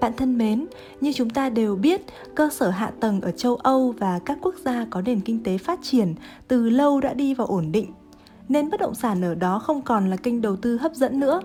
[0.00, 0.66] Bạn thân mến,
[1.00, 2.00] như chúng ta đều biết,
[2.34, 5.58] cơ sở hạ tầng ở châu Âu và các quốc gia có nền kinh tế
[5.58, 6.14] phát triển
[6.48, 7.92] từ lâu đã đi vào ổn định,
[8.48, 11.40] nên bất động sản ở đó không còn là kênh đầu tư hấp dẫn nữa.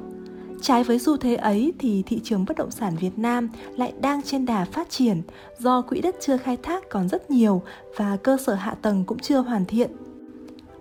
[0.61, 4.21] Trái với xu thế ấy thì thị trường bất động sản Việt Nam lại đang
[4.21, 5.21] trên đà phát triển
[5.59, 7.61] do quỹ đất chưa khai thác còn rất nhiều
[7.97, 9.91] và cơ sở hạ tầng cũng chưa hoàn thiện.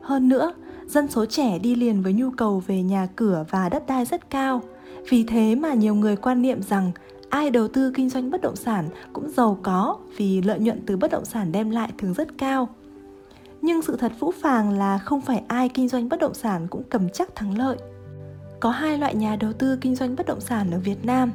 [0.00, 0.54] Hơn nữa,
[0.86, 4.30] dân số trẻ đi liền với nhu cầu về nhà cửa và đất đai rất
[4.30, 4.62] cao.
[5.08, 6.92] Vì thế mà nhiều người quan niệm rằng
[7.32, 10.96] ai đầu tư kinh doanh bất động sản cũng giàu có vì lợi nhuận từ
[10.96, 12.68] bất động sản đem lại thường rất cao.
[13.62, 16.82] Nhưng sự thật phũ phàng là không phải ai kinh doanh bất động sản cũng
[16.90, 17.76] cầm chắc thắng lợi.
[18.60, 21.32] Có hai loại nhà đầu tư kinh doanh bất động sản ở Việt Nam.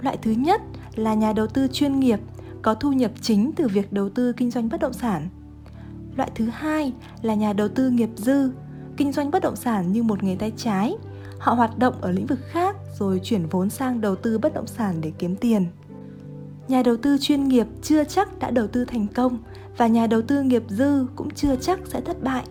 [0.00, 0.62] Loại thứ nhất
[0.94, 2.20] là nhà đầu tư chuyên nghiệp,
[2.62, 5.28] có thu nhập chính từ việc đầu tư kinh doanh bất động sản.
[6.16, 8.50] Loại thứ hai là nhà đầu tư nghiệp dư,
[8.96, 10.96] kinh doanh bất động sản như một nghề tay trái.
[11.38, 12.65] Họ hoạt động ở lĩnh vực khác
[12.98, 15.66] rồi chuyển vốn sang đầu tư bất động sản để kiếm tiền.
[16.68, 19.38] Nhà đầu tư chuyên nghiệp chưa chắc đã đầu tư thành công
[19.76, 22.44] và nhà đầu tư nghiệp dư cũng chưa chắc sẽ thất bại.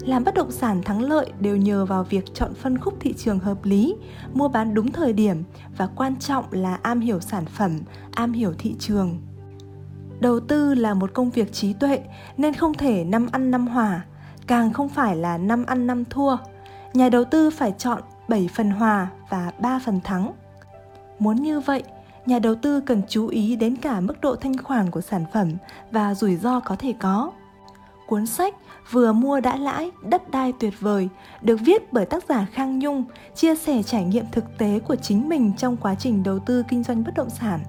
[0.00, 3.38] Làm bất động sản thắng lợi đều nhờ vào việc chọn phân khúc thị trường
[3.38, 3.94] hợp lý,
[4.34, 5.42] mua bán đúng thời điểm
[5.76, 9.18] và quan trọng là am hiểu sản phẩm, am hiểu thị trường.
[10.20, 12.00] Đầu tư là một công việc trí tuệ
[12.36, 14.04] nên không thể năm ăn năm hòa,
[14.46, 16.36] càng không phải là năm ăn năm thua.
[16.94, 18.02] Nhà đầu tư phải chọn
[18.32, 20.32] 7 phần hòa và 3 phần thắng.
[21.18, 21.82] Muốn như vậy,
[22.26, 25.52] nhà đầu tư cần chú ý đến cả mức độ thanh khoản của sản phẩm
[25.90, 27.32] và rủi ro có thể có.
[28.06, 28.54] Cuốn sách
[28.90, 31.08] Vừa mua đã lãi, đất đai tuyệt vời
[31.42, 35.28] được viết bởi tác giả Khang Nhung, chia sẻ trải nghiệm thực tế của chính
[35.28, 37.60] mình trong quá trình đầu tư kinh doanh bất động sản.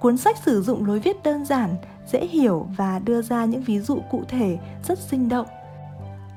[0.00, 1.74] Cuốn sách sử dụng lối viết đơn giản,
[2.12, 5.46] dễ hiểu và đưa ra những ví dụ cụ thể rất sinh động.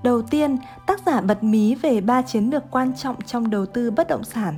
[0.06, 3.92] Đầu tiên, tác giả bật mí về ba chiến lược quan trọng trong đầu tư
[3.92, 4.58] bất động sản.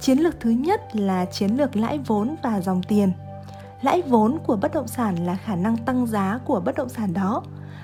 [0.00, 3.12] Chiến lược thứ nhất là chiến lược lãi vốn và dòng tiền.
[3.82, 7.12] Lãi vốn của bất động sản là khả năng tăng giá của bất động sản
[7.14, 7.42] đó,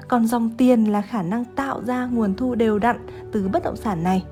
[0.08, 3.76] còn dòng tiền là khả năng tạo ra nguồn thu đều đặn từ bất động
[3.76, 4.24] sản này.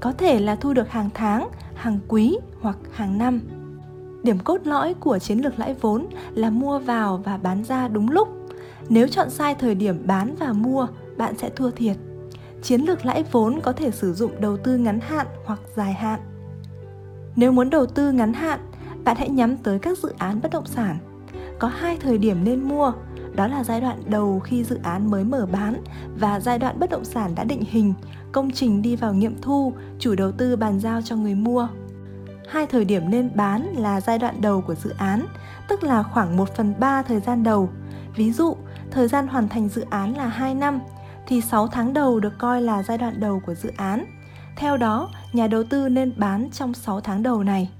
[0.00, 3.40] Có thể là thu được hàng tháng, hàng quý hoặc hàng năm.
[4.22, 8.10] Điểm cốt lõi của chiến lược lãi vốn là mua vào và bán ra đúng
[8.10, 8.28] lúc.
[8.88, 11.96] Nếu chọn sai thời điểm bán và mua, bạn sẽ thua thiệt.
[12.62, 16.20] Chiến lược lãi vốn có thể sử dụng đầu tư ngắn hạn hoặc dài hạn.
[17.36, 18.60] Nếu muốn đầu tư ngắn hạn,
[19.04, 20.98] bạn hãy nhắm tới các dự án bất động sản.
[21.58, 22.92] Có hai thời điểm nên mua,
[23.34, 25.82] đó là giai đoạn đầu khi dự án mới mở bán
[26.18, 27.94] và giai đoạn bất động sản đã định hình,
[28.32, 31.68] công trình đi vào nghiệm thu, chủ đầu tư bàn giao cho người mua.
[32.48, 35.26] Hai thời điểm nên bán là giai đoạn đầu của dự án,
[35.68, 37.68] tức là khoảng 1 phần 3 thời gian đầu.
[38.16, 38.56] Ví dụ,
[38.90, 40.80] thời gian hoàn thành dự án là 2 năm,
[41.28, 44.04] thì 6 tháng đầu được coi là giai đoạn đầu của dự án.
[44.56, 47.70] Theo đó, nhà đầu tư nên bán trong 6 tháng đầu này.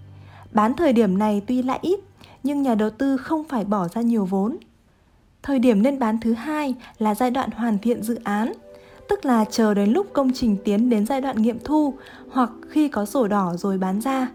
[0.53, 2.01] Bán thời điểm này tuy lãi ít,
[2.43, 4.57] nhưng nhà đầu tư không phải bỏ ra nhiều vốn.
[5.43, 8.53] Thời điểm nên bán thứ hai là giai đoạn hoàn thiện dự án,
[9.09, 11.95] tức là chờ đến lúc công trình tiến đến giai đoạn nghiệm thu
[12.31, 14.29] hoặc khi có sổ đỏ rồi bán ra.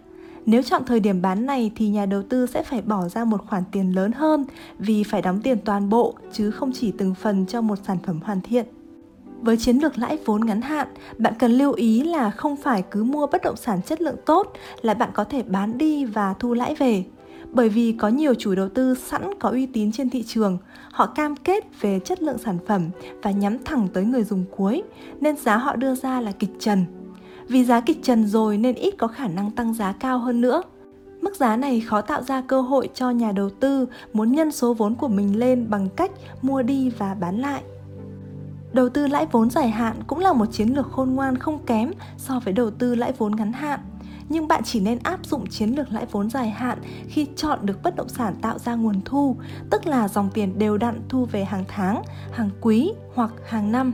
[0.45, 3.47] Nếu chọn thời điểm bán này thì nhà đầu tư sẽ phải bỏ ra một
[3.47, 4.45] khoản tiền lớn hơn
[4.79, 8.19] vì phải đóng tiền toàn bộ chứ không chỉ từng phần cho một sản phẩm
[8.23, 8.65] hoàn thiện.
[9.43, 10.87] Với chiến lược lãi vốn ngắn hạn,
[11.17, 14.53] bạn cần lưu ý là không phải cứ mua bất động sản chất lượng tốt
[14.81, 17.03] là bạn có thể bán đi và thu lãi về.
[17.51, 20.57] Bởi vì có nhiều chủ đầu tư sẵn có uy tín trên thị trường,
[20.91, 22.89] họ cam kết về chất lượng sản phẩm
[23.21, 24.83] và nhắm thẳng tới người dùng cuối,
[25.21, 26.85] nên giá họ đưa ra là kịch trần.
[27.47, 30.61] Vì giá kịch trần rồi nên ít có khả năng tăng giá cao hơn nữa.
[31.21, 34.73] Mức giá này khó tạo ra cơ hội cho nhà đầu tư muốn nhân số
[34.73, 36.11] vốn của mình lên bằng cách
[36.41, 37.63] mua đi và bán lại.
[38.73, 41.91] Đầu tư lãi vốn dài hạn cũng là một chiến lược khôn ngoan không kém
[42.17, 43.79] so với đầu tư lãi vốn ngắn hạn.
[44.29, 47.83] Nhưng bạn chỉ nên áp dụng chiến lược lãi vốn dài hạn khi chọn được
[47.83, 49.35] bất động sản tạo ra nguồn thu,
[49.69, 52.01] tức là dòng tiền đều đặn thu về hàng tháng,
[52.31, 53.93] hàng quý hoặc hàng năm.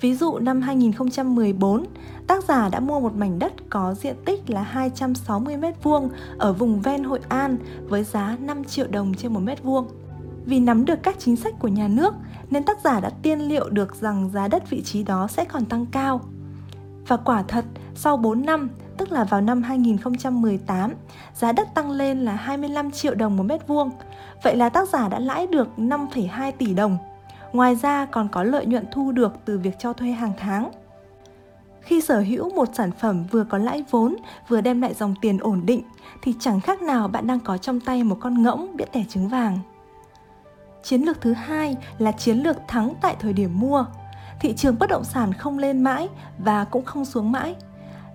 [0.00, 1.84] Ví dụ năm 2014,
[2.26, 6.80] tác giả đã mua một mảnh đất có diện tích là 260 m2 ở vùng
[6.80, 7.58] ven Hội An
[7.88, 9.88] với giá 5 triệu đồng trên 1 mét vuông.
[10.48, 12.14] Vì nắm được các chính sách của nhà nước
[12.50, 15.64] nên tác giả đã tiên liệu được rằng giá đất vị trí đó sẽ còn
[15.64, 16.20] tăng cao.
[17.06, 17.64] Và quả thật,
[17.94, 20.94] sau 4 năm, tức là vào năm 2018,
[21.34, 23.90] giá đất tăng lên là 25 triệu đồng một mét vuông.
[24.42, 26.98] Vậy là tác giả đã lãi được 5,2 tỷ đồng.
[27.52, 30.70] Ngoài ra còn có lợi nhuận thu được từ việc cho thuê hàng tháng.
[31.80, 34.16] Khi sở hữu một sản phẩm vừa có lãi vốn,
[34.48, 35.82] vừa đem lại dòng tiền ổn định
[36.22, 39.28] thì chẳng khác nào bạn đang có trong tay một con ngỗng biết đẻ trứng
[39.28, 39.58] vàng.
[40.82, 43.84] Chiến lược thứ hai là chiến lược thắng tại thời điểm mua.
[44.40, 46.08] Thị trường bất động sản không lên mãi
[46.38, 47.54] và cũng không xuống mãi.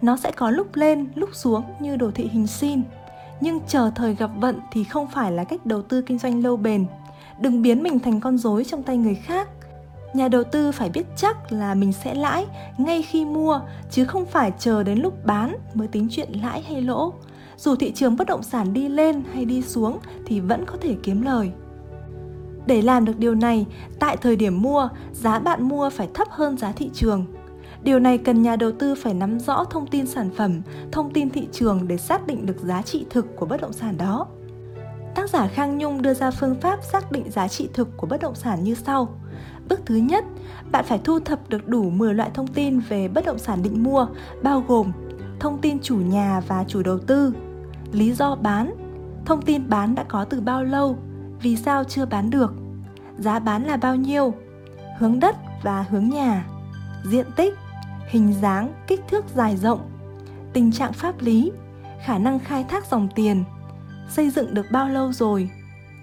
[0.02, 2.82] Nó sẽ có lúc lên, lúc xuống như đồ thị hình sin.
[3.42, 6.58] nhưng chờ thời gặp vận thì không phải là cách đầu tư kinh doanh lâu
[6.58, 6.86] bền.
[7.40, 9.50] Đừng biến mình thành con rối trong tay người khác.
[10.14, 12.46] Nhà đầu tư phải biết chắc là mình sẽ lãi
[12.78, 13.60] ngay khi mua
[13.92, 17.14] chứ không phải chờ đến lúc bán mới tính chuyện lãi hay lỗ.
[17.58, 20.96] Dù thị trường bất động sản đi lên hay đi xuống thì vẫn có thể
[21.04, 21.52] kiếm lời.
[22.68, 23.66] Để làm được điều này,
[24.00, 27.26] tại thời điểm mua, giá bạn mua phải thấp hơn giá thị trường.
[27.84, 30.62] Điều này cần nhà đầu tư phải nắm rõ thông tin sản phẩm,
[30.92, 33.98] thông tin thị trường để xác định được giá trị thực của bất động sản
[33.98, 34.28] đó.
[35.16, 38.22] Tác giả Khang Nhung đưa ra phương pháp xác định giá trị thực của bất
[38.22, 39.08] động sản như sau.
[39.70, 40.26] Bước thứ nhất,
[40.72, 43.84] bạn phải thu thập được đủ 10 loại thông tin về bất động sản định
[43.84, 44.08] mua,
[44.44, 44.92] bao gồm
[45.40, 47.34] thông tin chủ nhà và chủ đầu tư,
[47.92, 48.74] lý do bán,
[49.26, 50.98] thông tin bán đã có từ bao lâu,
[51.44, 52.54] vì sao chưa bán được,
[53.18, 54.34] giá bán là bao nhiêu,
[54.98, 56.46] hướng đất và hướng nhà,
[57.04, 57.54] diện tích,
[58.08, 59.80] hình dáng, kích thước dài rộng,
[60.54, 61.52] tình trạng pháp lý,
[62.06, 63.44] khả năng khai thác dòng tiền,
[64.10, 65.50] xây dựng được bao lâu rồi,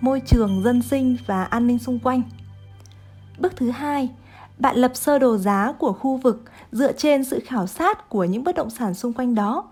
[0.01, 2.23] môi trường dân sinh và an ninh xung quanh.
[3.39, 4.09] Bước thứ hai,
[4.59, 6.43] bạn lập sơ đồ giá của khu vực
[6.73, 9.65] dựa trên sự khảo sát của những bất động sản xung quanh đó.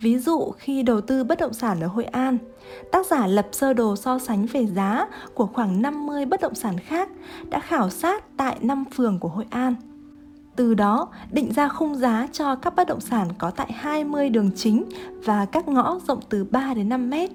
[0.00, 2.38] Ví dụ khi đầu tư bất động sản ở Hội An,
[2.92, 6.78] tác giả lập sơ đồ so sánh về giá của khoảng 50 bất động sản
[6.78, 7.08] khác
[7.48, 9.74] đã khảo sát tại 5 phường của Hội An.
[10.56, 14.50] Từ đó, định ra khung giá cho các bất động sản có tại 20 đường
[14.56, 14.84] chính
[15.24, 17.30] và các ngõ rộng từ 3 đến 5 mét.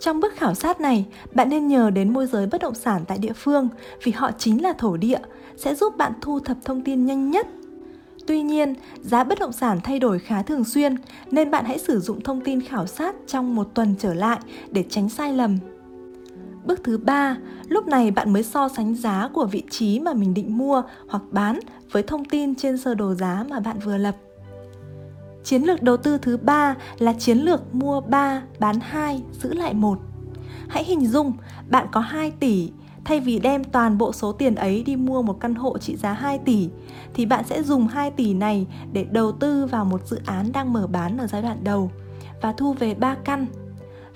[0.00, 3.18] Trong bước khảo sát này, bạn nên nhờ đến môi giới bất động sản tại
[3.18, 3.68] địa phương
[4.02, 5.18] vì họ chính là thổ địa,
[5.56, 7.46] sẽ giúp bạn thu thập thông tin nhanh nhất.
[8.28, 10.94] Tuy nhiên, giá bất động sản thay đổi khá thường xuyên
[11.30, 14.38] nên bạn hãy sử dụng thông tin khảo sát trong một tuần trở lại
[14.70, 15.58] để tránh sai lầm.
[16.64, 17.36] Bước thứ ba,
[17.68, 21.22] lúc này bạn mới so sánh giá của vị trí mà mình định mua hoặc
[21.30, 21.58] bán
[21.92, 24.16] với thông tin trên sơ đồ giá mà bạn vừa lập.
[25.44, 29.74] Chiến lược đầu tư thứ ba là chiến lược mua 3, bán 2, giữ lại
[29.74, 29.98] một.
[30.68, 31.32] Hãy hình dung
[31.70, 32.70] bạn có 2 tỷ,
[33.04, 36.12] thay vì đem toàn bộ số tiền ấy đi mua một căn hộ trị giá
[36.12, 36.68] 2 tỷ
[37.14, 40.72] thì bạn sẽ dùng 2 tỷ này để đầu tư vào một dự án đang
[40.72, 41.90] mở bán ở giai đoạn đầu
[42.42, 43.46] và thu về 3 căn.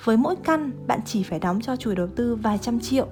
[0.04, 3.06] Với mỗi căn, bạn chỉ phải đóng cho chủ đầu tư vài trăm triệu.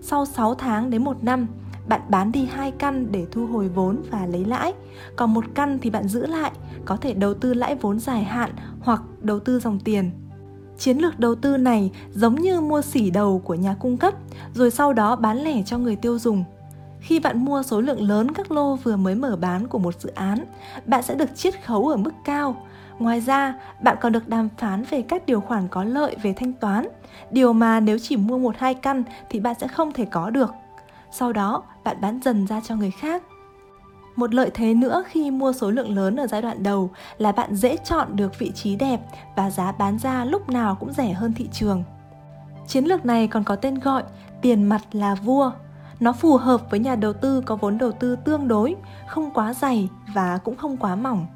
[0.00, 1.46] Sau 6 tháng đến 1 năm,
[1.88, 4.72] bạn bán đi hai căn để thu hồi vốn và lấy lãi,
[5.16, 6.52] còn một căn thì bạn giữ lại,
[6.84, 8.50] có thể đầu tư lãi vốn dài hạn
[8.80, 10.10] hoặc đầu tư dòng tiền.
[10.80, 14.14] Chiến lược đầu tư này giống như mua xỉ đầu của nhà cung cấp,
[14.54, 16.44] rồi sau đó bán lẻ cho người tiêu dùng.
[17.00, 20.10] Khi bạn mua số lượng lớn các lô vừa mới mở bán của một dự
[20.14, 20.44] án,
[20.86, 22.66] bạn sẽ được chiết khấu ở mức cao.
[22.98, 26.52] Ngoài ra, bạn còn được đàm phán về các điều khoản có lợi về thanh
[26.52, 26.88] toán,
[27.30, 30.50] điều mà nếu chỉ mua một hai căn thì bạn sẽ không thể có được.
[31.12, 33.22] Sau đó, bạn bán dần ra cho người khác.
[34.16, 37.54] Một lợi thế nữa khi mua số lượng lớn ở giai đoạn đầu là bạn
[37.54, 39.00] dễ chọn được vị trí đẹp
[39.36, 41.84] và giá bán ra lúc nào cũng rẻ hơn thị trường.
[42.66, 44.02] Chiến lược này còn có tên gọi
[44.42, 45.52] tiền mặt là vua.
[46.00, 48.76] Nó phù hợp với nhà đầu tư có vốn đầu tư tương đối,
[49.06, 51.26] không quá dày và cũng không quá mỏng.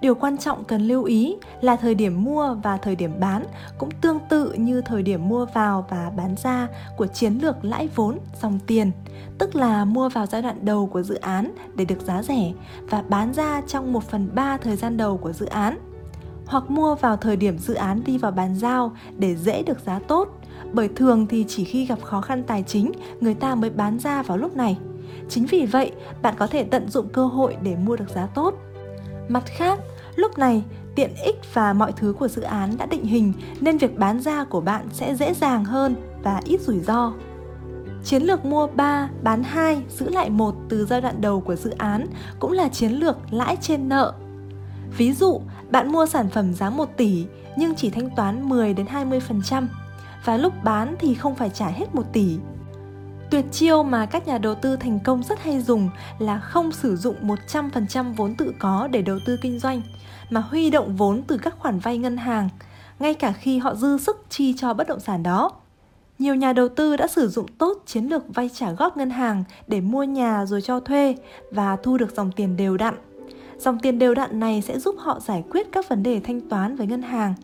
[0.00, 3.44] Điều quan trọng cần lưu ý là thời điểm mua và thời điểm bán
[3.78, 7.88] cũng tương tự như thời điểm mua vào và bán ra của chiến lược lãi
[7.94, 8.90] vốn dòng tiền,
[9.38, 12.52] tức là mua vào giai đoạn đầu của dự án để được giá rẻ
[12.90, 15.78] và bán ra trong 1 phần 3 thời gian đầu của dự án.
[16.46, 19.98] Hoặc mua vào thời điểm dự án đi vào bàn giao để dễ được giá
[19.98, 20.28] tốt,
[20.72, 24.22] bởi thường thì chỉ khi gặp khó khăn tài chính người ta mới bán ra
[24.22, 24.78] vào lúc này.
[25.28, 25.92] Chính vì vậy,
[26.22, 28.54] bạn có thể tận dụng cơ hội để mua được giá tốt.
[29.30, 29.78] Mặt khác,
[30.16, 33.98] lúc này tiện ích và mọi thứ của dự án đã định hình nên việc
[33.98, 37.12] bán ra của bạn sẽ dễ dàng hơn và ít rủi ro.
[38.04, 41.70] Chiến lược mua 3, bán 2, giữ lại 1 từ giai đoạn đầu của dự
[41.70, 42.06] án
[42.38, 44.12] cũng là chiến lược lãi trên nợ.
[44.96, 48.86] Ví dụ, bạn mua sản phẩm giá 1 tỷ nhưng chỉ thanh toán 10 đến
[48.86, 49.66] 20%
[50.24, 52.38] và lúc bán thì không phải trả hết 1 tỷ
[53.30, 56.96] Tuyệt chiêu mà các nhà đầu tư thành công rất hay dùng là không sử
[56.96, 59.82] dụng 100% vốn tự có để đầu tư kinh doanh,
[60.30, 62.48] mà huy động vốn từ các khoản vay ngân hàng,
[62.98, 65.52] ngay cả khi họ dư sức chi cho bất động sản đó.
[66.18, 69.44] Nhiều nhà đầu tư đã sử dụng tốt chiến lược vay trả góp ngân hàng
[69.66, 71.14] để mua nhà rồi cho thuê
[71.50, 72.94] và thu được dòng tiền đều đặn.
[73.58, 76.76] Dòng tiền đều đặn này sẽ giúp họ giải quyết các vấn đề thanh toán
[76.76, 77.34] với ngân hàng.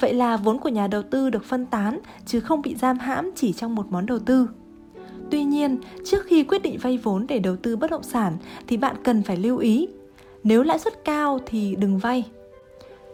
[0.00, 3.30] Vậy là vốn của nhà đầu tư được phân tán chứ không bị giam hãm
[3.36, 4.48] chỉ trong một món đầu tư.
[5.30, 8.76] Tuy nhiên, trước khi quyết định vay vốn để đầu tư bất động sản thì
[8.76, 9.88] bạn cần phải lưu ý,
[10.44, 12.24] nếu lãi suất cao thì đừng vay.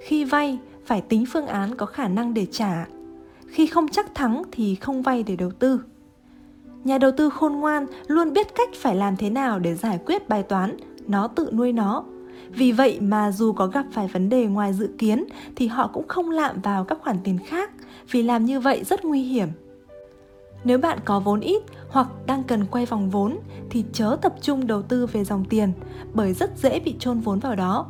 [0.00, 2.87] Khi vay, phải tính phương án có khả năng để trả.
[3.47, 5.81] Khi không chắc thắng thì không vay để đầu tư.
[6.85, 10.28] Nhà đầu tư khôn ngoan luôn biết cách phải làm thế nào để giải quyết
[10.28, 10.76] bài toán
[11.07, 12.04] nó tự nuôi nó.
[12.49, 15.25] Vì vậy mà dù có gặp phải vấn đề ngoài dự kiến
[15.57, 17.71] thì họ cũng không lạm vào các khoản tiền khác
[18.11, 19.49] vì làm như vậy rất nguy hiểm.
[20.64, 23.38] Nếu bạn có vốn ít hoặc đang cần quay vòng vốn
[23.70, 25.72] thì chớ tập trung đầu tư về dòng tiền
[26.14, 27.87] bởi rất dễ bị chôn vốn vào đó.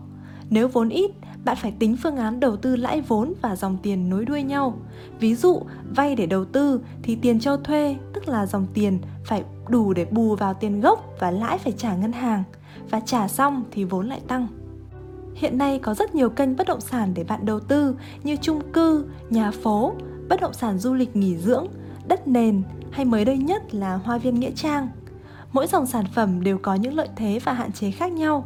[0.50, 1.10] Nếu vốn ít,
[1.44, 4.78] bạn phải tính phương án đầu tư lãi vốn và dòng tiền nối đuôi nhau.
[5.20, 5.62] Ví dụ,
[5.96, 10.04] vay để đầu tư thì tiền cho thuê, tức là dòng tiền phải đủ để
[10.04, 12.44] bù vào tiền gốc và lãi phải trả ngân hàng
[12.90, 14.46] và trả xong thì vốn lại tăng.
[15.34, 18.60] Hiện nay có rất nhiều kênh bất động sản để bạn đầu tư như chung
[18.72, 19.92] cư, nhà phố,
[20.28, 21.66] bất động sản du lịch nghỉ dưỡng,
[22.06, 24.88] đất nền hay mới đây nhất là hoa viên nghĩa trang.
[25.52, 28.44] Mỗi dòng sản phẩm đều có những lợi thế và hạn chế khác nhau.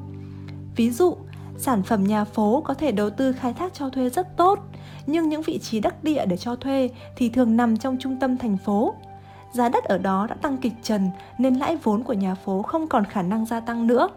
[0.77, 1.17] Ví dụ,
[1.57, 4.59] sản phẩm nhà phố có thể đầu tư khai thác cho thuê rất tốt,
[5.07, 8.39] nhưng những vị trí đắc địa để cho thuê thì thường nằm trong trung tâm
[8.39, 8.95] thành phố.
[9.53, 12.87] Giá đất ở đó đã tăng kịch trần nên lãi vốn của nhà phố không
[12.89, 14.09] còn khả năng gia tăng nữa.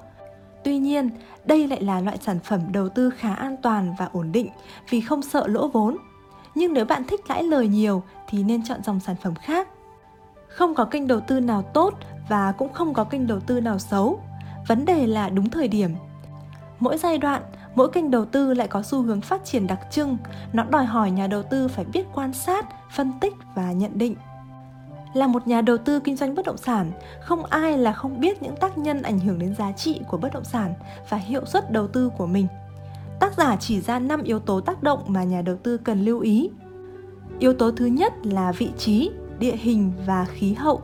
[0.63, 1.09] Tuy nhiên,
[1.45, 4.49] đây lại là loại sản phẩm đầu tư khá an toàn và ổn định
[4.89, 5.97] vì không sợ lỗ vốn.
[6.55, 9.67] Nhưng nếu bạn thích lãi lời nhiều thì nên chọn dòng sản phẩm khác.
[10.47, 11.93] Không có kênh đầu tư nào tốt
[12.29, 14.19] và cũng không có kênh đầu tư nào xấu.
[14.67, 15.95] Vấn đề là đúng thời điểm.
[16.79, 17.41] Mỗi giai đoạn,
[17.75, 20.17] mỗi kênh đầu tư lại có xu hướng phát triển đặc trưng,
[20.53, 24.15] nó đòi hỏi nhà đầu tư phải biết quan sát, phân tích và nhận định.
[25.13, 28.41] Là một nhà đầu tư kinh doanh bất động sản, không ai là không biết
[28.41, 30.73] những tác nhân ảnh hưởng đến giá trị của bất động sản
[31.09, 32.47] và hiệu suất đầu tư của mình.
[33.19, 36.19] Tác giả chỉ ra 5 yếu tố tác động mà nhà đầu tư cần lưu
[36.19, 36.49] ý.
[37.39, 40.81] Yếu tố thứ nhất là vị trí, địa hình và khí hậu.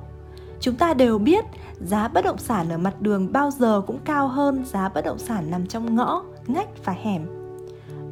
[0.60, 1.46] Chúng ta đều biết
[1.82, 5.20] giá bất động sản ở mặt đường bao giờ cũng cao hơn giá bất động
[5.20, 7.26] sản nằm trong ngõ, ngách và hẻm.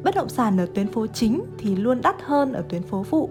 [0.02, 3.30] Bất động sản ở tuyến phố chính thì luôn đắt hơn ở tuyến phố phụ.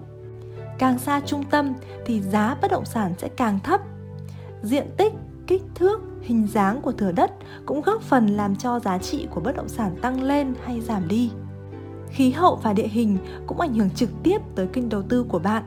[0.78, 1.72] Càng xa trung tâm
[2.06, 3.80] thì giá bất động sản sẽ càng thấp.
[4.62, 5.12] Diện tích,
[5.46, 7.32] kích thước, hình dáng của thửa đất
[7.66, 11.08] cũng góp phần làm cho giá trị của bất động sản tăng lên hay giảm
[11.08, 11.30] đi.
[12.14, 15.38] Khí hậu và địa hình cũng ảnh hưởng trực tiếp tới kênh đầu tư của
[15.38, 15.62] bạn.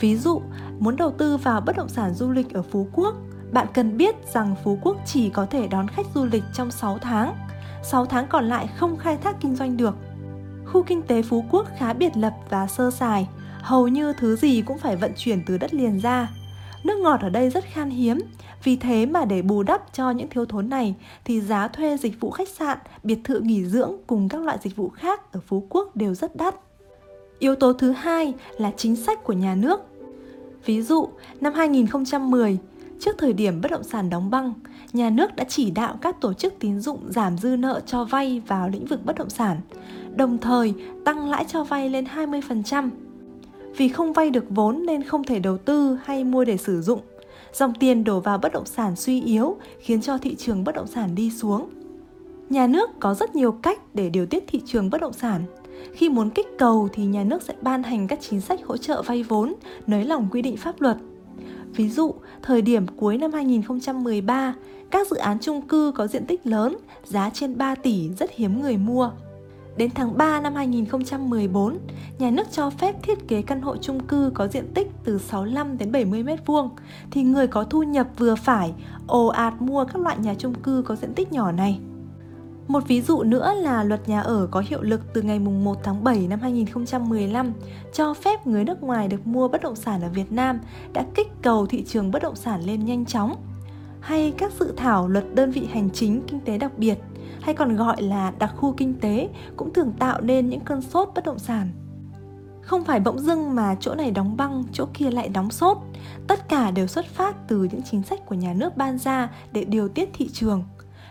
[0.00, 0.42] Ví dụ,
[0.78, 3.14] muốn đầu tư vào bất động sản du lịch ở Phú Quốc,
[3.52, 6.98] bạn cần biết rằng Phú Quốc chỉ có thể đón khách du lịch trong 6
[6.98, 7.34] tháng.
[7.82, 9.96] 6 tháng còn lại không khai thác kinh doanh được.
[10.66, 13.28] Khu kinh tế Phú Quốc khá biệt lập và sơ sài,
[13.60, 16.28] hầu như thứ gì cũng phải vận chuyển từ đất liền ra.
[16.84, 18.18] Nước ngọt ở đây rất khan hiếm,
[18.64, 22.20] vì thế mà để bù đắp cho những thiếu thốn này thì giá thuê dịch
[22.20, 25.66] vụ khách sạn, biệt thự nghỉ dưỡng cùng các loại dịch vụ khác ở Phú
[25.70, 26.54] Quốc đều rất đắt.
[27.38, 29.80] Yếu tố thứ hai là chính sách của nhà nước.
[30.64, 31.08] Ví dụ,
[31.40, 32.58] năm 2010,
[33.00, 34.52] trước thời điểm bất động sản đóng băng,
[34.92, 38.42] nhà nước đã chỉ đạo các tổ chức tín dụng giảm dư nợ cho vay
[38.46, 39.60] vào lĩnh vực bất động sản,
[40.16, 42.90] đồng thời tăng lãi cho vay lên 20%.
[43.76, 47.00] Vì không vay được vốn nên không thể đầu tư hay mua để sử dụng.
[47.52, 50.86] Dòng tiền đổ vào bất động sản suy yếu khiến cho thị trường bất động
[50.86, 51.68] sản đi xuống.
[52.50, 55.44] Nhà nước có rất nhiều cách để điều tiết thị trường bất động sản.
[55.92, 59.02] Khi muốn kích cầu thì nhà nước sẽ ban hành các chính sách hỗ trợ
[59.02, 59.54] vay vốn,
[59.86, 60.96] nới lỏng quy định pháp luật.
[61.76, 64.54] Ví dụ, thời điểm cuối năm 2013,
[64.90, 68.60] các dự án chung cư có diện tích lớn, giá trên 3 tỷ rất hiếm
[68.60, 69.10] người mua.
[69.76, 71.78] Đến tháng 3 năm 2014,
[72.18, 75.78] nhà nước cho phép thiết kế căn hộ chung cư có diện tích từ 65
[75.78, 76.68] đến 70 m2
[77.10, 78.72] thì người có thu nhập vừa phải
[79.06, 81.80] ồ ạt mua các loại nhà chung cư có diện tích nhỏ này.
[82.68, 86.04] Một ví dụ nữa là luật nhà ở có hiệu lực từ ngày 1 tháng
[86.04, 87.52] 7 năm 2015
[87.92, 90.60] cho phép người nước ngoài được mua bất động sản ở Việt Nam
[90.92, 93.36] đã kích cầu thị trường bất động sản lên nhanh chóng.
[94.02, 96.98] Hay các dự thảo luật đơn vị hành chính kinh tế đặc biệt
[97.40, 101.08] hay còn gọi là đặc khu kinh tế cũng thường tạo nên những cơn sốt
[101.14, 101.68] bất động sản.
[102.62, 105.78] Không phải bỗng dưng mà chỗ này đóng băng, chỗ kia lại đóng sốt.
[106.28, 109.64] Tất cả đều xuất phát từ những chính sách của nhà nước ban ra để
[109.64, 110.64] điều tiết thị trường.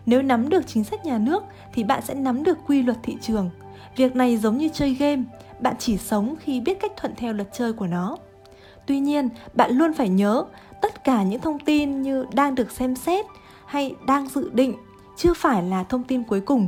[0.06, 1.44] Nếu nắm được chính sách nhà nước
[1.74, 3.50] thì bạn sẽ nắm được quy luật thị trường.
[3.96, 5.24] Việc này giống như chơi game,
[5.60, 8.18] bạn chỉ sống khi biết cách thuận theo luật chơi của nó.
[8.86, 10.44] Tuy nhiên, bạn luôn phải nhớ
[10.82, 13.26] tất cả những thông tin như đang được xem xét
[13.66, 14.76] hay đang dự định
[15.18, 16.68] chưa phải là thông tin cuối cùng.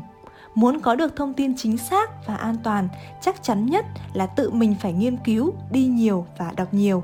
[0.56, 2.88] Muốn có được thông tin chính xác và an toàn,
[3.22, 7.04] chắc chắn nhất là tự mình phải nghiên cứu, đi nhiều và đọc nhiều.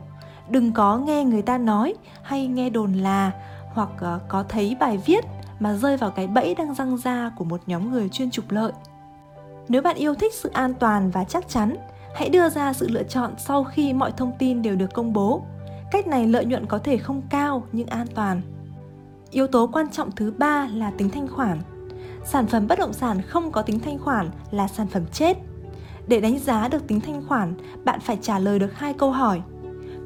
[0.49, 3.31] Đừng có nghe người ta nói hay nghe đồn là
[3.73, 5.25] hoặc ờ, có thấy bài viết
[5.59, 8.71] mà rơi vào cái bẫy đang răng ra của một nhóm người chuyên trục lợi.
[9.69, 11.75] Nếu bạn yêu thích sự an toàn và chắc chắn,
[12.15, 15.41] hãy đưa ra sự lựa chọn sau khi mọi thông tin đều được công bố
[15.91, 18.41] cách này lợi nhuận có thể không cao nhưng an toàn
[19.31, 21.59] Yếu tố quan trọng thứ ba là tính thanh khoản.
[22.23, 25.37] Sản phẩm bất động sản không có tính thanh khoản là sản phẩm chết.
[26.07, 27.53] Để đánh giá được tính thanh khoản,
[27.83, 29.41] bạn phải trả lời được hai câu hỏi.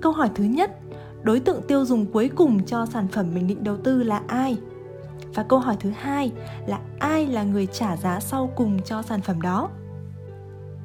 [0.01, 0.71] Câu hỏi thứ nhất,
[1.23, 4.57] đối tượng tiêu dùng cuối cùng cho sản phẩm mình định đầu tư là ai?
[5.33, 6.31] Và câu hỏi thứ hai
[6.67, 9.69] là ai là người trả giá sau cùng cho sản phẩm đó?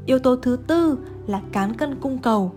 [0.07, 2.53] Yếu tố thứ tư là cán cân cung cầu.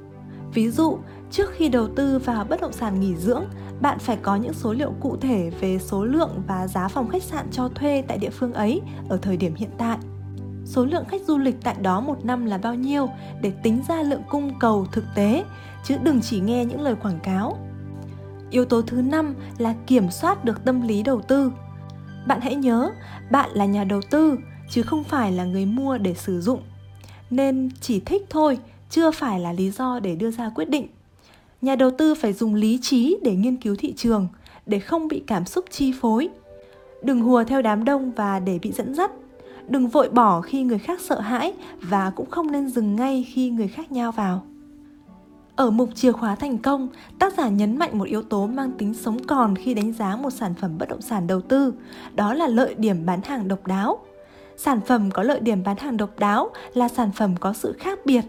[0.53, 0.98] Ví dụ,
[1.31, 3.43] trước khi đầu tư vào bất động sản nghỉ dưỡng,
[3.81, 7.24] bạn phải có những số liệu cụ thể về số lượng và giá phòng khách
[7.24, 9.98] sạn cho thuê tại địa phương ấy ở thời điểm hiện tại.
[10.65, 13.10] Số lượng khách du lịch tại đó một năm là bao nhiêu
[13.41, 15.43] để tính ra lượng cung cầu thực tế,
[15.84, 17.58] chứ đừng chỉ nghe những lời quảng cáo.
[18.50, 21.51] Yếu tố thứ năm là kiểm soát được tâm lý đầu tư.
[22.27, 22.91] Bạn hãy nhớ,
[23.31, 24.38] bạn là nhà đầu tư
[24.70, 26.62] chứ không phải là người mua để sử dụng.
[27.29, 28.58] Nên chỉ thích thôi,
[28.91, 30.88] chưa phải là lý do để đưa ra quyết định.
[31.62, 34.27] Nhà đầu tư phải dùng lý trí để nghiên cứu thị trường
[34.65, 36.29] để không bị cảm xúc chi phối.
[37.03, 39.12] Đừng hùa theo đám đông và để bị dẫn dắt.
[39.67, 43.50] Đừng vội bỏ khi người khác sợ hãi và cũng không nên dừng ngay khi
[43.50, 44.43] người khác nhao vào.
[45.55, 46.88] Ở mục chìa khóa thành công,
[47.19, 50.29] tác giả nhấn mạnh một yếu tố mang tính sống còn khi đánh giá một
[50.29, 51.74] sản phẩm bất động sản đầu tư,
[52.15, 54.00] đó là lợi điểm bán hàng độc đáo.
[54.57, 58.00] Sản phẩm có lợi điểm bán hàng độc đáo là sản phẩm có sự khác
[58.05, 58.21] biệt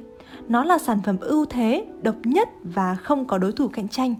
[0.48, 4.14] nó là sản phẩm ưu thế, độc nhất và không có đối thủ cạnh tranh.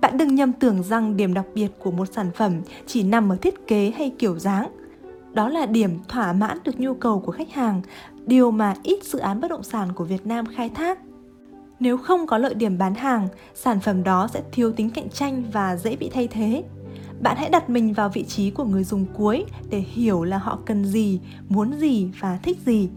[0.00, 2.52] Bạn đừng nhầm tưởng rằng điểm đặc biệt của một sản phẩm
[2.86, 4.68] chỉ nằm ở thiết kế hay kiểu dáng.
[5.32, 7.82] Đó là điểm thỏa mãn được nhu cầu của khách hàng,
[8.26, 10.98] điều mà ít dự án bất động sản của Việt Nam khai thác.
[11.80, 15.44] Nếu không có lợi điểm bán hàng, sản phẩm đó sẽ thiếu tính cạnh tranh
[15.52, 16.64] và dễ bị thay thế.
[17.20, 20.58] Bạn hãy đặt mình vào vị trí của người dùng cuối để hiểu là họ
[20.66, 22.88] cần gì, muốn gì và thích gì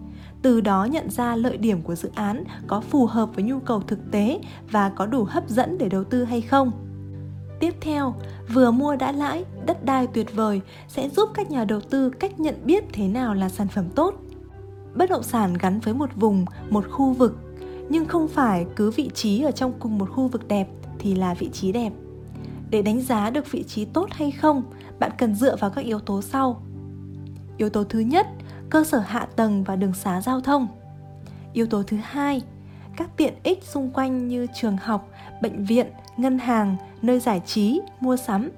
[0.44, 3.82] từ đó nhận ra lợi điểm của dự án có phù hợp với nhu cầu
[3.82, 4.40] thực tế
[4.72, 6.72] và có đủ hấp dẫn để đầu tư hay không.
[7.60, 8.16] Tiếp theo,
[8.54, 12.40] vừa mua đã lãi, đất đai tuyệt vời sẽ giúp các nhà đầu tư cách
[12.40, 14.16] nhận biết thế nào là sản phẩm tốt.
[14.96, 17.38] Bất động sản gắn với một vùng, một khu vực,
[17.90, 20.68] nhưng không phải cứ vị trí ở trong cùng một khu vực đẹp
[21.00, 21.94] thì là vị trí đẹp.
[22.70, 24.64] Để đánh giá được vị trí tốt hay không,
[25.00, 26.64] bạn cần dựa vào các yếu tố sau.
[27.58, 28.28] Yếu tố thứ nhất
[28.74, 30.68] cơ sở hạ tầng và đường xá giao thông.
[31.54, 32.42] Yếu tố thứ hai,
[32.98, 35.10] các tiện ích xung quanh như trường học,
[35.42, 35.88] bệnh viện,
[36.18, 38.50] ngân hàng, nơi giải trí, mua sắm.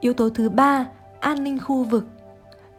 [0.00, 0.86] Yếu tố thứ ba,
[1.20, 2.06] an ninh khu vực.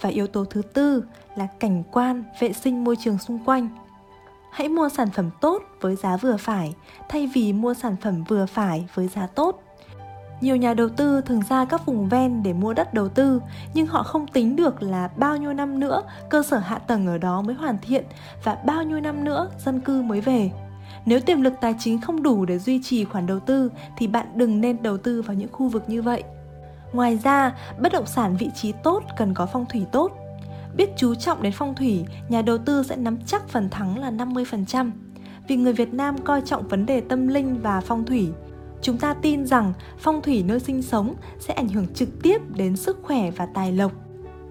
[0.01, 1.03] Và yếu tố thứ tư
[1.35, 3.69] là cảnh quan, vệ sinh môi trường xung quanh.
[4.51, 6.73] Hãy mua sản phẩm tốt với giá vừa phải
[7.09, 9.63] thay vì mua sản phẩm vừa phải với giá tốt.
[10.43, 13.41] Nhiều nhà đầu tư thường ra các vùng ven để mua đất đầu tư,
[13.73, 17.17] nhưng họ không tính được là bao nhiêu năm nữa cơ sở hạ tầng ở
[17.17, 18.03] đó mới hoàn thiện
[18.43, 20.51] và bao nhiêu năm nữa dân cư mới về.
[21.05, 24.27] Nếu tiềm lực tài chính không đủ để duy trì khoản đầu tư thì bạn
[24.35, 26.23] đừng nên đầu tư vào những khu vực như vậy.
[26.93, 30.11] Ngoài ra, bất động sản vị trí tốt cần có phong thủy tốt.
[30.75, 34.11] Biết chú trọng đến phong thủy, nhà đầu tư sẽ nắm chắc phần thắng là
[34.11, 34.91] 50%.
[35.47, 38.29] Vì người Việt Nam coi trọng vấn đề tâm linh và phong thủy,
[38.83, 42.75] Chúng ta tin rằng phong thủy nơi sinh sống sẽ ảnh hưởng trực tiếp đến
[42.75, 43.91] sức khỏe và tài lộc.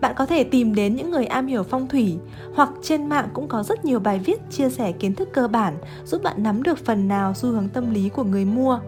[0.01, 2.19] Bạn có thể tìm đến những người am hiểu phong thủy,
[2.55, 5.75] hoặc trên mạng cũng có rất nhiều bài viết chia sẻ kiến thức cơ bản
[6.05, 8.81] giúp bạn nắm được phần nào xu hướng tâm lý của người mua.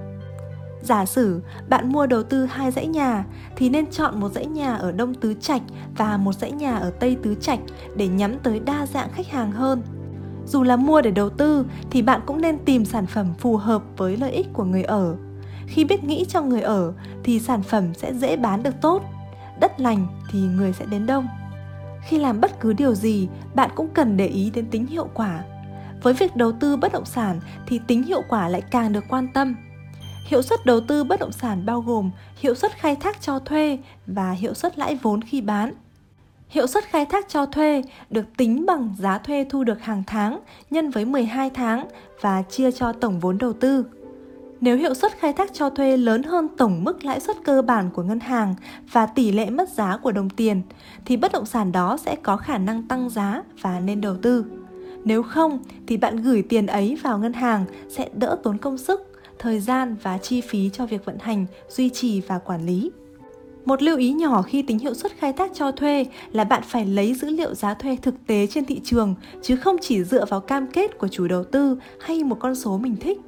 [0.83, 3.25] Giả sử bạn mua đầu tư hai dãy nhà,
[3.57, 5.63] thì nên chọn một dãy nhà ở Đông Tứ Trạch
[5.97, 7.61] và một dãy nhà ở Tây Tứ Trạch
[7.97, 9.83] để nhắm tới đa dạng khách hàng hơn.
[10.47, 13.83] Dù là mua để đầu tư, thì bạn cũng nên tìm sản phẩm phù hợp
[13.97, 15.17] với lợi ích của người ở
[15.67, 16.93] khi biết nghĩ cho người ở,
[17.25, 19.03] thì sản phẩm sẽ dễ bán được tốt.
[19.61, 21.29] Đất lành thì người sẽ đến đông.
[22.07, 25.45] Khi làm bất cứ điều gì, bạn cũng cần để ý đến tính hiệu quả.
[26.03, 29.29] Với việc đầu tư bất động sản, thì tính hiệu quả lại càng được quan
[29.35, 29.57] tâm.
[30.27, 33.79] Hiệu suất đầu tư bất động sản bao gồm hiệu suất khai thác cho thuê
[34.07, 35.73] và hiệu suất lãi vốn khi bán.
[36.49, 40.41] Hiệu suất khai thác cho thuê được tính bằng giá thuê thu được hàng tháng
[40.71, 41.89] nhân với 12 tháng
[42.21, 43.85] và chia cho tổng vốn đầu tư.
[44.65, 47.91] Nếu hiệu suất khai thác cho thuê lớn hơn tổng mức lãi suất cơ bản
[47.91, 48.55] của ngân hàng
[48.93, 50.63] và tỷ lệ mất giá của đồng tiền,
[51.05, 54.45] thì bất động sản đó sẽ có khả năng tăng giá và nên đầu tư.
[55.05, 59.23] Nếu không, thì bạn gửi tiền ấy vào ngân hàng sẽ đỡ tốn công sức,
[59.39, 62.91] thời gian và chi phí cho việc vận hành, duy trì và quản lý.
[63.65, 66.87] Một lưu ý nhỏ khi tính hiệu suất khai thác cho thuê là bạn phải
[66.87, 70.41] lấy dữ liệu giá thuê thực tế trên thị trường chứ không chỉ dựa vào
[70.41, 73.21] cam kết của chủ đầu tư hay một con số mình thích.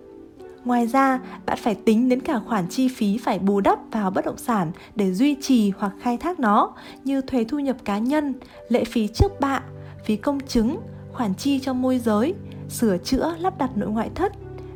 [0.66, 4.24] Ngoài ra, bạn phải tính đến cả khoản chi phí phải bù đắp vào bất
[4.24, 6.72] động sản để duy trì hoặc khai thác nó
[7.05, 8.35] như thuế thu nhập cá nhân,
[8.68, 9.62] lệ phí trước bạ,
[10.05, 10.76] phí công chứng,
[11.12, 12.35] khoản chi cho môi giới,
[12.68, 14.33] sửa chữa, lắp đặt nội ngoại thất,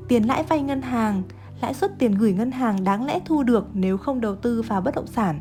[0.08, 1.22] tiền lãi vay ngân hàng,
[1.60, 4.80] lãi suất tiền gửi ngân hàng đáng lẽ thu được nếu không đầu tư vào
[4.80, 5.40] bất động sản.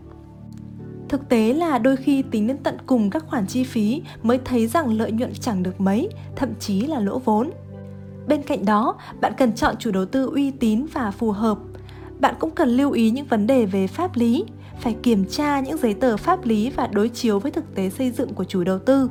[1.09, 4.67] Thực tế là đôi khi tính đến tận cùng các khoản chi phí mới thấy
[4.67, 7.49] rằng lợi nhuận chẳng được mấy, thậm chí là lỗ vốn.
[8.29, 11.57] Bên cạnh đó, bạn cần chọn chủ đầu tư uy tín và phù hợp.
[12.19, 14.45] Bạn cũng cần lưu ý những vấn đề về pháp lý,
[14.79, 18.11] phải kiểm tra những giấy tờ pháp lý và đối chiếu với thực tế xây
[18.11, 19.09] dựng của chủ đầu tư.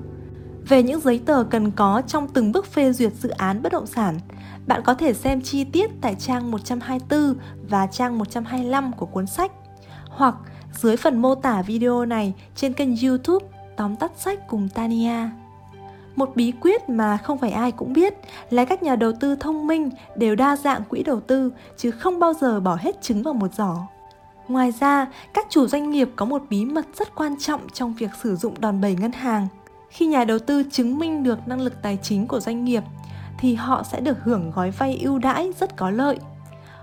[0.69, 3.87] Về những giấy tờ cần có trong từng bước phê duyệt dự án bất động
[3.87, 4.19] sản,
[4.67, 7.35] bạn có thể xem chi tiết tại trang 124
[7.69, 9.53] và trang 125 của cuốn sách
[10.09, 10.35] hoặc
[10.73, 15.31] dưới phần mô tả video này trên kênh YouTube Tóm tắt sách cùng Tania.
[16.19, 18.15] Một bí quyết mà không phải ai cũng biết
[18.51, 22.19] là các nhà đầu tư thông minh đều đa dạng quỹ đầu tư chứ không
[22.19, 23.77] bao giờ bỏ hết trứng vào một giỏ.
[24.49, 28.11] Ngoài ra, các chủ doanh nghiệp có một bí mật rất quan trọng trong việc
[28.23, 29.49] sử dụng đòn bẩy ngân hàng.
[29.91, 32.83] Khi nhà đầu tư chứng minh được năng lực tài chính của doanh nghiệp
[33.39, 36.19] thì họ sẽ được hưởng gói vay ưu đãi rất có lợi.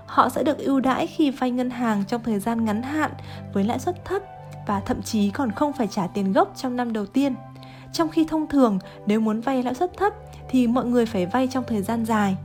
[0.06, 3.10] Họ sẽ được ưu đãi khi vay ngân hàng trong thời gian ngắn hạn
[3.54, 4.22] với lãi suất thấp
[4.66, 7.34] và thậm chí còn không phải trả tiền gốc trong năm đầu tiên.
[7.96, 10.12] Trong khi thông thường nếu muốn vay lãi suất thấp
[10.48, 12.36] thì mọi người phải vay trong thời gian dài.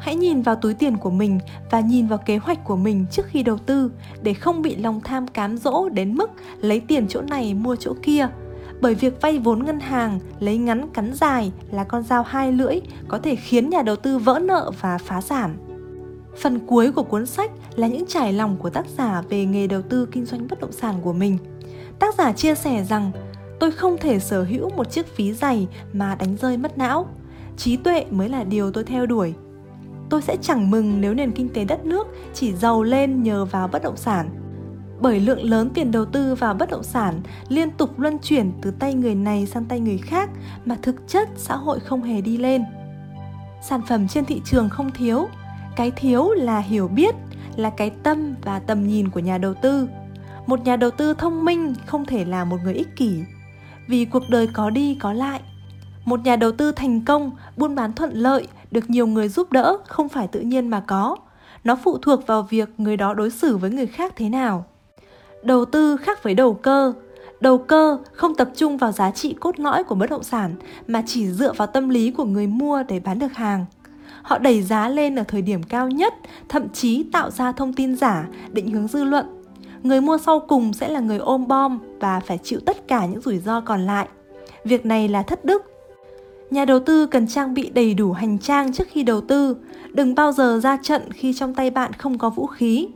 [0.00, 1.38] Hãy nhìn vào túi tiền của mình
[1.70, 5.00] và nhìn vào kế hoạch của mình trước khi đầu tư để không bị lòng
[5.00, 8.28] tham cám dỗ đến mức lấy tiền chỗ này mua chỗ kia.
[8.80, 12.80] Bởi việc vay vốn ngân hàng, lấy ngắn cắn dài là con dao hai lưỡi
[13.08, 15.56] có thể khiến nhà đầu tư vỡ nợ và phá sản.
[16.36, 19.82] Phần cuối của cuốn sách là những trải lòng của tác giả về nghề đầu
[19.82, 21.38] tư kinh doanh bất động sản của mình.
[21.98, 23.12] Tác giả chia sẻ rằng
[23.60, 27.06] tôi không thể sở hữu một chiếc ví dày mà đánh rơi mất não.
[27.56, 29.34] Trí tuệ mới là điều tôi theo đuổi.
[30.10, 33.68] Tôi sẽ chẳng mừng nếu nền kinh tế đất nước chỉ giàu lên nhờ vào
[33.68, 34.28] bất động sản.
[35.00, 38.70] Bởi lượng lớn tiền đầu tư vào bất động sản liên tục luân chuyển từ
[38.70, 40.30] tay người này sang tay người khác
[40.64, 42.64] mà thực chất xã hội không hề đi lên.
[43.62, 45.28] Sản phẩm trên thị trường không thiếu,
[45.76, 47.14] cái thiếu là hiểu biết
[47.56, 49.88] là cái tâm và tầm nhìn của nhà đầu tư
[50.46, 53.24] một nhà đầu tư thông minh không thể là một người ích kỷ
[53.88, 55.40] vì cuộc đời có đi có lại.
[56.04, 59.76] Một nhà đầu tư thành công buôn bán thuận lợi được nhiều người giúp đỡ
[59.86, 61.16] không phải tự nhiên mà có.
[61.64, 64.64] Nó phụ thuộc vào việc người đó đối xử với người khác thế nào.
[65.42, 66.92] Đầu tư khác với đầu cơ.
[67.40, 70.54] Đầu cơ không tập trung vào giá trị cốt lõi của bất động sản
[70.86, 73.66] mà chỉ dựa vào tâm lý của người mua để bán được hàng.
[74.22, 76.14] Họ đẩy giá lên ở thời điểm cao nhất,
[76.48, 79.33] thậm chí tạo ra thông tin giả, định hướng dư luận.
[79.84, 83.20] Người mua sau cùng sẽ là người ôm bom và phải chịu tất cả những
[83.20, 84.08] rủi ro còn lại.
[84.64, 85.62] Việc này là thất đức.
[86.50, 89.56] Nhà đầu tư cần trang bị đầy đủ hành trang trước khi đầu tư,
[89.92, 92.88] đừng bao giờ ra trận khi trong tay bạn không có vũ khí.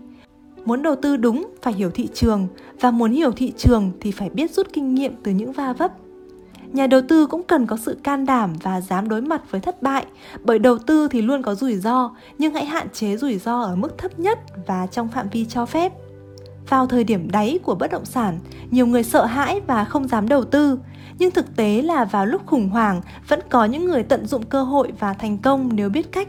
[0.65, 2.47] Muốn đầu tư đúng phải hiểu thị trường
[2.81, 5.93] và muốn hiểu thị trường thì phải biết rút kinh nghiệm từ những va vấp
[6.73, 9.83] nhà đầu tư cũng cần có sự can đảm và dám đối mặt với thất
[9.83, 10.07] bại
[10.45, 13.77] bởi đầu tư thì luôn có rủi ro nhưng hãy hạn chế rủi ro ở
[13.77, 15.93] mức thấp nhất và trong phạm vi cho phép
[16.69, 18.39] vào thời điểm đáy của bất động sản,
[18.71, 20.79] nhiều người sợ hãi và không dám đầu tư.
[21.19, 24.63] Nhưng thực tế là vào lúc khủng hoảng, vẫn có những người tận dụng cơ
[24.63, 26.29] hội và thành công nếu biết cách.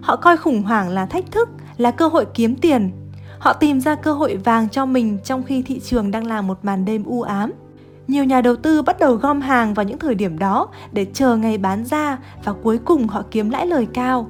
[0.00, 2.90] Họ coi khủng hoảng là thách thức, là cơ hội kiếm tiền.
[3.38, 6.58] Họ tìm ra cơ hội vàng cho mình trong khi thị trường đang là một
[6.62, 7.52] màn đêm u ám.
[8.08, 11.36] Nhiều nhà đầu tư bắt đầu gom hàng vào những thời điểm đó để chờ
[11.36, 14.28] ngày bán ra và cuối cùng họ kiếm lãi lời cao.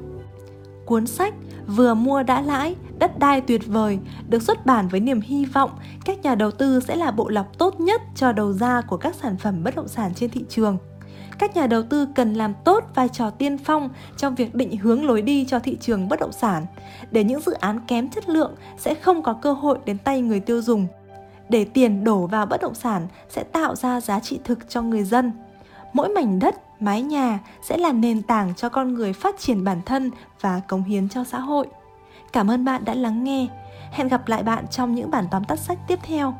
[0.86, 1.34] Cuốn sách
[1.66, 3.98] Vừa mua đã lãi, đất đai tuyệt vời
[4.28, 5.70] được xuất bản với niềm hy vọng
[6.04, 9.14] các nhà đầu tư sẽ là bộ lọc tốt nhất cho đầu ra của các
[9.14, 10.78] sản phẩm bất động sản trên thị trường.
[11.38, 15.06] Các nhà đầu tư cần làm tốt vai trò tiên phong trong việc định hướng
[15.06, 16.66] lối đi cho thị trường bất động sản
[17.10, 20.40] để những dự án kém chất lượng sẽ không có cơ hội đến tay người
[20.40, 20.86] tiêu dùng
[21.48, 25.04] để tiền đổ vào bất động sản sẽ tạo ra giá trị thực cho người
[25.04, 25.32] dân
[25.92, 29.80] mỗi mảnh đất mái nhà sẽ là nền tảng cho con người phát triển bản
[29.86, 31.66] thân và cống hiến cho xã hội.
[32.32, 33.46] Cảm ơn bạn đã lắng nghe.
[33.90, 36.34] Hẹn gặp lại bạn trong những bản tóm tắt sách tiếp theo.